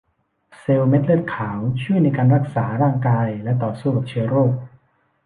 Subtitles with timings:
[0.59, 4.51] เซลล์เม็ดเลือดขาวช่วยในการรักษาร่างกายและต่อสู้กับเชื้อโรค